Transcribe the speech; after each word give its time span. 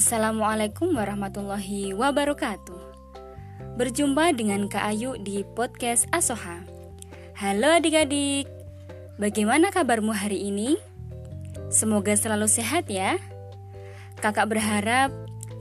Assalamualaikum 0.00 0.96
warahmatullahi 0.96 1.92
wabarakatuh. 1.92 2.80
Berjumpa 3.76 4.32
dengan 4.32 4.64
Kak 4.64 4.96
Ayu 4.96 5.20
di 5.20 5.44
podcast 5.44 6.08
Asoha. 6.08 6.64
Halo 7.36 7.68
adik-adik, 7.76 8.48
bagaimana 9.20 9.68
kabarmu 9.68 10.16
hari 10.16 10.48
ini? 10.48 10.80
Semoga 11.68 12.16
selalu 12.16 12.48
sehat 12.48 12.88
ya. 12.88 13.20
Kakak 14.24 14.48
berharap 14.48 15.12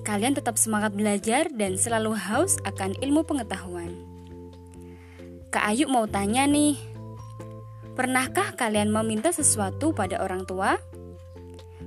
kalian 0.08 0.40
tetap 0.40 0.56
semangat 0.56 0.96
belajar 0.96 1.52
dan 1.52 1.76
selalu 1.76 2.16
haus 2.16 2.56
akan 2.64 2.96
ilmu 3.04 3.28
pengetahuan. 3.28 3.92
Kak 5.52 5.68
Ayu 5.68 5.92
mau 5.92 6.08
tanya 6.08 6.48
nih, 6.48 6.80
pernahkah 7.92 8.56
kalian 8.56 8.88
meminta 8.88 9.36
sesuatu 9.36 9.92
pada 9.92 10.24
orang 10.24 10.48
tua? 10.48 10.80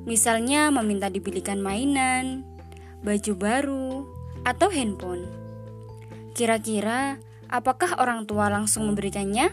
Misalnya 0.03 0.75
meminta 0.75 1.07
dibelikan 1.07 1.63
mainan, 1.63 2.43
baju 3.07 3.33
baru, 3.39 3.91
atau 4.43 4.69
handphone. 4.71 5.27
Kira-kira 6.35 7.23
apakah 7.47 7.99
orang 8.01 8.27
tua 8.27 8.51
langsung 8.51 8.91
memberikannya? 8.91 9.53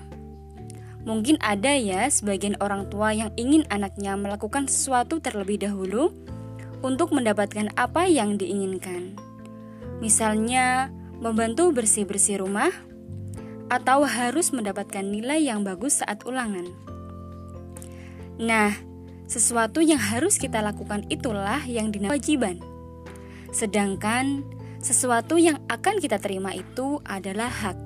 Mungkin 1.05 1.40
ada 1.40 1.73
ya 1.73 2.09
sebagian 2.12 2.59
orang 2.59 2.91
tua 2.91 3.16
yang 3.16 3.31
ingin 3.40 3.63
anaknya 3.71 4.20
melakukan 4.20 4.67
sesuatu 4.67 5.21
terlebih 5.23 5.62
dahulu 5.63 6.12
untuk 6.84 7.12
mendapatkan 7.16 7.71
apa 7.76 8.07
yang 8.07 8.35
diinginkan. 8.40 9.16
Misalnya, 9.99 10.91
membantu 11.20 11.76
bersih-bersih 11.76 12.40
rumah 12.40 12.71
atau 13.70 14.07
harus 14.07 14.49
mendapatkan 14.55 15.04
nilai 15.04 15.43
yang 15.45 15.62
bagus 15.62 16.02
saat 16.02 16.23
ulangan. 16.26 16.66
Nah, 18.40 18.71
sesuatu 19.29 19.77
yang 19.85 20.01
harus 20.01 20.41
kita 20.41 20.57
lakukan 20.57 21.05
itulah 21.13 21.62
yang 21.70 21.93
dinamakan 21.93 22.17
kewajiban. 22.17 22.57
Sedangkan 23.54 24.41
sesuatu 24.81 25.37
yang 25.37 25.62
akan 25.70 26.01
kita 26.01 26.17
terima 26.17 26.57
itu 26.57 26.98
adalah 27.05 27.48
hak. 27.54 27.77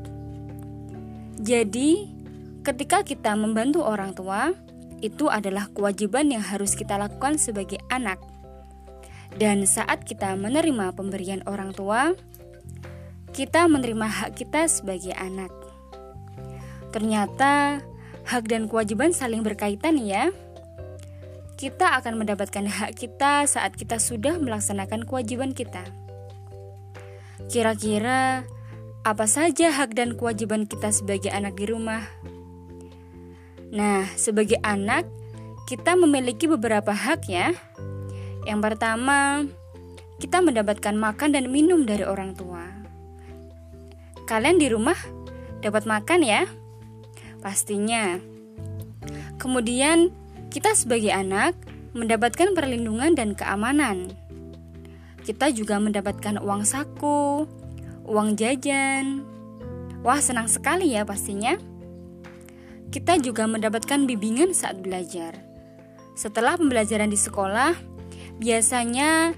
Jadi, 1.44 2.08
ketika 2.64 3.04
kita 3.04 3.36
membantu 3.36 3.84
orang 3.84 4.16
tua, 4.16 4.56
itu 5.04 5.28
adalah 5.28 5.68
kewajiban 5.76 6.32
yang 6.32 6.40
harus 6.40 6.80
kita 6.80 6.96
lakukan 6.96 7.36
sebagai 7.36 7.84
anak. 7.92 8.24
Dan 9.36 9.68
saat 9.68 10.08
kita 10.08 10.40
menerima 10.40 10.96
pemberian 10.96 11.44
orang 11.44 11.76
tua, 11.76 12.16
kita 13.36 13.68
menerima 13.68 14.08
hak 14.08 14.40
kita 14.40 14.64
sebagai 14.72 15.12
anak. 15.20 15.52
Ternyata 16.96 17.84
hak 18.24 18.48
dan 18.48 18.72
kewajiban 18.72 19.12
saling 19.12 19.44
berkaitan 19.44 20.00
ya 20.00 20.32
kita 21.60 22.02
akan 22.02 22.24
mendapatkan 22.24 22.66
hak 22.66 22.98
kita 22.98 23.46
saat 23.46 23.78
kita 23.78 24.02
sudah 24.02 24.42
melaksanakan 24.42 25.06
kewajiban 25.06 25.54
kita. 25.54 25.86
Kira-kira 27.52 28.48
apa 29.04 29.26
saja 29.28 29.70
hak 29.70 30.00
dan 30.00 30.16
kewajiban 30.16 30.64
kita 30.64 30.90
sebagai 30.96 31.30
anak 31.30 31.60
di 31.60 31.68
rumah? 31.68 32.08
Nah, 33.74 34.06
sebagai 34.16 34.62
anak, 34.62 35.10
kita 35.66 35.98
memiliki 35.98 36.46
beberapa 36.46 36.94
hak 36.94 37.26
ya. 37.26 37.52
Yang 38.46 38.60
pertama, 38.62 39.44
kita 40.22 40.40
mendapatkan 40.40 40.94
makan 40.96 41.36
dan 41.36 41.50
minum 41.50 41.84
dari 41.84 42.06
orang 42.06 42.38
tua. 42.38 42.64
Kalian 44.24 44.62
di 44.62 44.72
rumah 44.72 44.96
dapat 45.60 45.84
makan 45.84 46.22
ya? 46.24 46.48
Pastinya. 47.44 48.22
Kemudian, 49.36 50.16
kita 50.54 50.78
sebagai 50.78 51.10
anak 51.10 51.58
mendapatkan 51.98 52.54
perlindungan 52.54 53.18
dan 53.18 53.34
keamanan. 53.34 54.14
Kita 55.26 55.50
juga 55.50 55.82
mendapatkan 55.82 56.38
uang 56.38 56.62
saku, 56.62 57.50
uang 58.06 58.38
jajan. 58.38 59.26
Wah, 60.06 60.22
senang 60.22 60.46
sekali 60.46 60.94
ya 60.94 61.02
pastinya. 61.10 61.58
Kita 62.94 63.18
juga 63.18 63.50
mendapatkan 63.50 64.06
bimbingan 64.06 64.54
saat 64.54 64.78
belajar. 64.78 65.34
Setelah 66.14 66.54
pembelajaran 66.54 67.10
di 67.10 67.18
sekolah, 67.18 67.74
biasanya 68.38 69.34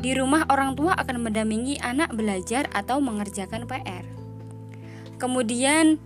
di 0.00 0.16
rumah 0.16 0.48
orang 0.48 0.72
tua 0.72 0.96
akan 0.96 1.28
mendampingi 1.28 1.76
anak 1.84 2.08
belajar 2.16 2.72
atau 2.72 3.04
mengerjakan 3.04 3.68
PR. 3.68 4.08
Kemudian, 5.20 6.00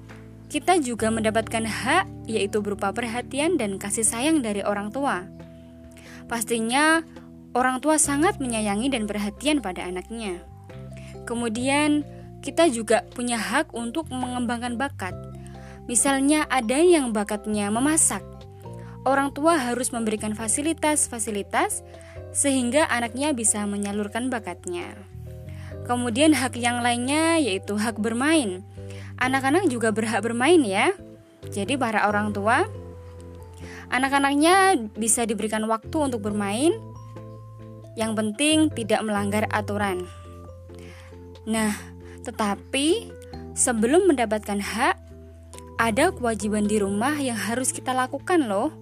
kita 0.47 0.79
juga 0.79 1.11
mendapatkan 1.11 1.67
hak, 1.67 2.31
yaitu 2.31 2.63
berupa 2.63 2.95
perhatian 2.95 3.59
dan 3.59 3.83
kasih 3.83 4.07
sayang 4.07 4.47
dari 4.47 4.63
orang 4.63 4.95
tua. 4.95 5.27
Pastinya, 6.31 7.03
orang 7.55 7.83
tua 7.83 7.99
sangat 7.99 8.39
menyayangi 8.39 8.91
dan 8.95 9.11
perhatian 9.11 9.59
pada 9.59 9.87
anaknya. 9.87 10.43
Kemudian, 11.27 12.07
kita 12.47 12.71
juga 12.71 13.03
punya 13.11 13.39
hak 13.39 13.75
untuk 13.75 14.07
mengembangkan 14.11 14.79
bakat. 14.79 15.15
Misalnya, 15.91 16.47
ada 16.47 16.79
yang 16.79 17.11
bakatnya 17.11 17.67
memasak. 17.71 18.23
Orang 19.07 19.35
tua 19.35 19.59
harus 19.59 19.91
memberikan 19.91 20.35
fasilitas-fasilitas 20.35 21.83
sehingga 22.35 22.87
anaknya 22.91 23.35
bisa 23.35 23.63
menyalurkan 23.67 24.31
bakatnya. 24.31 24.95
Kemudian, 25.87 26.35
hak 26.35 26.59
yang 26.59 26.83
lainnya 26.83 27.39
yaitu 27.39 27.79
hak 27.79 27.99
bermain 27.99 28.67
Anak-anak 29.17 29.69
juga 29.73 29.93
berhak 29.93 30.21
bermain 30.25 30.61
ya. 30.61 30.93
Jadi 31.47 31.79
para 31.79 32.09
orang 32.09 32.35
tua 32.35 32.67
anak-anaknya 33.89 34.77
bisa 34.97 35.25
diberikan 35.25 35.65
waktu 35.71 35.97
untuk 35.97 36.27
bermain. 36.27 36.75
Yang 37.97 38.13
penting 38.13 38.57
tidak 38.77 39.01
melanggar 39.01 39.49
aturan. 39.49 40.05
Nah, 41.49 41.73
tetapi 42.27 43.09
sebelum 43.57 44.11
mendapatkan 44.11 44.61
hak 44.61 44.97
ada 45.81 46.13
kewajiban 46.13 46.69
di 46.69 46.81
rumah 46.81 47.17
yang 47.17 47.37
harus 47.37 47.73
kita 47.73 47.97
lakukan 47.97 48.45
loh. 48.45 48.73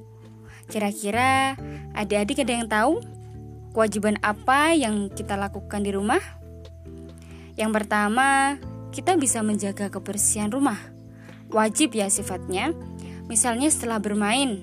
Kira-kira 0.66 1.54
adik-adik 1.94 2.42
ada 2.42 2.52
yang 2.56 2.66
tahu 2.66 2.92
kewajiban 3.76 4.16
apa 4.24 4.72
yang 4.74 5.12
kita 5.12 5.38
lakukan 5.38 5.84
di 5.84 5.94
rumah? 5.94 6.22
Yang 7.54 7.70
pertama, 7.82 8.58
kita 8.94 9.18
bisa 9.18 9.42
menjaga 9.42 9.90
kebersihan 9.90 10.54
rumah. 10.54 10.78
Wajib 11.50 11.98
ya 11.98 12.06
sifatnya. 12.06 12.70
Misalnya 13.26 13.66
setelah 13.66 13.98
bermain, 13.98 14.62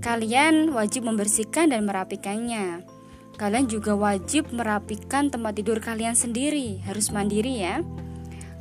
kalian 0.00 0.72
wajib 0.72 1.04
membersihkan 1.04 1.68
dan 1.68 1.84
merapikannya. 1.84 2.88
Kalian 3.36 3.68
juga 3.68 3.92
wajib 3.94 4.48
merapikan 4.50 5.28
tempat 5.28 5.60
tidur 5.60 5.78
kalian 5.78 6.16
sendiri, 6.16 6.80
harus 6.88 7.12
mandiri 7.12 7.60
ya. 7.60 7.84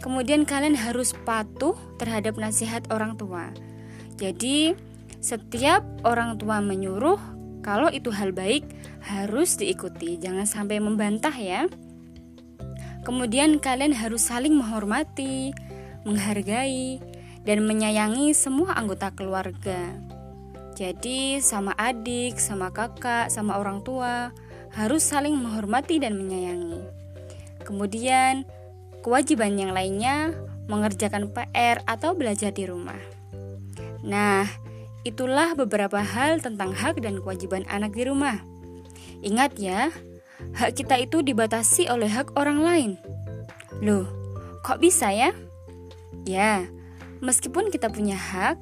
Kemudian 0.04 0.46
kalian 0.46 0.78
harus 0.78 1.16
patuh 1.26 1.74
terhadap 1.98 2.38
nasihat 2.38 2.86
orang 2.94 3.18
tua. 3.18 3.50
Jadi, 4.20 4.78
setiap 5.18 5.82
orang 6.06 6.38
tua 6.38 6.62
menyuruh 6.62 7.18
kalau 7.66 7.90
itu 7.90 8.14
hal 8.14 8.36
baik 8.36 8.70
harus 9.02 9.58
diikuti, 9.58 10.22
jangan 10.22 10.46
sampai 10.46 10.78
membantah 10.78 11.34
ya. 11.34 11.66
Kemudian 13.08 13.64
kalian 13.64 13.96
harus 13.96 14.28
saling 14.28 14.52
menghormati, 14.52 15.56
menghargai, 16.04 17.00
dan 17.48 17.64
menyayangi 17.64 18.36
semua 18.36 18.76
anggota 18.76 19.16
keluarga. 19.16 19.96
Jadi, 20.76 21.40
sama 21.40 21.72
adik, 21.80 22.36
sama 22.36 22.76
kakak, 22.76 23.32
sama 23.32 23.56
orang 23.64 23.80
tua 23.80 24.36
harus 24.76 25.08
saling 25.08 25.40
menghormati 25.40 26.04
dan 26.04 26.20
menyayangi. 26.20 26.84
Kemudian, 27.64 28.44
kewajiban 29.00 29.56
yang 29.56 29.72
lainnya 29.72 30.36
mengerjakan 30.68 31.32
PR 31.32 31.80
atau 31.88 32.12
belajar 32.12 32.52
di 32.52 32.68
rumah. 32.68 33.00
Nah, 34.04 34.44
itulah 35.08 35.56
beberapa 35.56 36.04
hal 36.04 36.44
tentang 36.44 36.76
hak 36.76 37.00
dan 37.00 37.24
kewajiban 37.24 37.64
anak 37.72 37.96
di 37.96 38.04
rumah. 38.04 38.44
Ingat 39.24 39.56
ya, 39.56 39.96
hak 40.58 40.78
kita 40.78 40.96
itu 41.02 41.22
dibatasi 41.26 41.90
oleh 41.90 42.10
hak 42.10 42.38
orang 42.38 42.60
lain. 42.62 42.92
Loh, 43.82 44.06
kok 44.66 44.82
bisa 44.82 45.10
ya? 45.14 45.34
Ya, 46.26 46.66
meskipun 47.22 47.70
kita 47.70 47.90
punya 47.94 48.18
hak, 48.18 48.58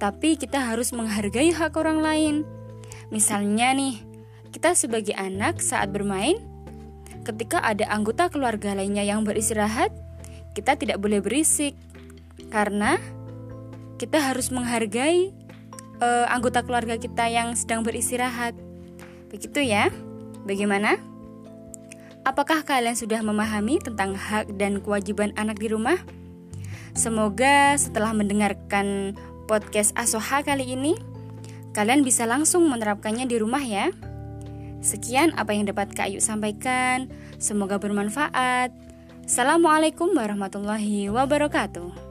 tapi 0.00 0.36
kita 0.36 0.60
harus 0.60 0.92
menghargai 0.92 1.52
hak 1.52 1.76
orang 1.76 2.00
lain. 2.00 2.34
Misalnya 3.12 3.74
nih, 3.74 4.00
kita 4.54 4.72
sebagai 4.72 5.12
anak 5.18 5.60
saat 5.60 5.92
bermain, 5.92 6.38
ketika 7.26 7.60
ada 7.60 7.86
anggota 7.90 8.32
keluarga 8.32 8.72
lainnya 8.72 9.04
yang 9.04 9.26
beristirahat, 9.26 9.92
kita 10.56 10.74
tidak 10.74 10.98
boleh 10.98 11.22
berisik 11.22 11.76
karena 12.50 12.98
kita 14.00 14.18
harus 14.18 14.48
menghargai 14.48 15.30
uh, 16.00 16.26
anggota 16.32 16.64
keluarga 16.64 16.96
kita 16.96 17.28
yang 17.28 17.52
sedang 17.54 17.84
beristirahat. 17.84 18.56
Begitu 19.30 19.62
ya? 19.62 19.92
Bagaimana? 20.44 20.96
Apakah 22.24 22.62
kalian 22.68 22.96
sudah 22.96 23.24
memahami 23.24 23.80
tentang 23.80 24.12
hak 24.12 24.54
dan 24.60 24.84
kewajiban 24.84 25.32
anak 25.40 25.56
di 25.56 25.72
rumah? 25.72 25.96
Semoga 26.92 27.78
setelah 27.80 28.12
mendengarkan 28.12 29.16
podcast 29.48 29.96
Asoha 29.96 30.44
kali 30.44 30.76
ini, 30.76 30.98
kalian 31.72 32.04
bisa 32.04 32.28
langsung 32.28 32.68
menerapkannya 32.68 33.24
di 33.24 33.36
rumah 33.40 33.62
ya. 33.64 33.88
Sekian 34.80 35.32
apa 35.36 35.52
yang 35.52 35.68
dapat 35.68 35.92
Kak 35.92 36.12
Ayu 36.12 36.20
sampaikan. 36.20 37.08
Semoga 37.40 37.76
bermanfaat. 37.80 38.72
Assalamualaikum 39.24 40.12
warahmatullahi 40.16 41.08
wabarakatuh. 41.12 42.09